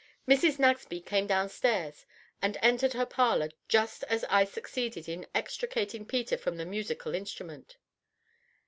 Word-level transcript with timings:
Mrs. 0.27 0.57
Nagsby 0.57 0.99
came 1.05 1.27
downstairs 1.27 2.07
and 2.41 2.57
entered 2.63 2.93
her 2.93 3.05
parlor 3.05 3.49
just 3.67 4.03
as 4.05 4.23
I 4.31 4.45
succeeded 4.45 5.07
in 5.07 5.27
extracting 5.35 6.07
Peter 6.07 6.39
from 6.39 6.57
the 6.57 6.65
musical 6.65 7.13
instrument. 7.13 7.77